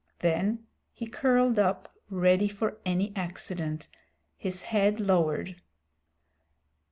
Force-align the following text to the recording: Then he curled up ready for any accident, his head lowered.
Then 0.21 0.65
he 0.93 1.05
curled 1.05 1.59
up 1.59 1.93
ready 2.09 2.47
for 2.47 2.79
any 2.87 3.15
accident, 3.15 3.87
his 4.35 4.63
head 4.63 4.99
lowered. 4.99 5.61